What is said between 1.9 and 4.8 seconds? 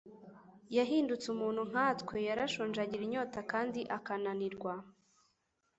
twe. Yarashonje, agira inyota kandi akananirwa.